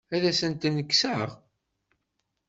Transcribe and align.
Ad 0.15 0.23
asent-ten-kkseɣ? 0.29 1.29